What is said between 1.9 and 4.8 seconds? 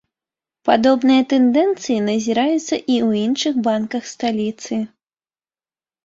назіраюцца і ў іншых банках сталіцы.